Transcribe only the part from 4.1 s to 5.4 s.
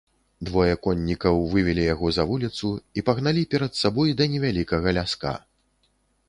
да невялікага ляска.